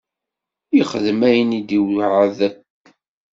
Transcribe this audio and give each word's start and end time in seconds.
Yexdem 0.75 1.21
ayen 1.29 1.57
i 1.59 1.61
d-iweɛɛed. 1.67 2.39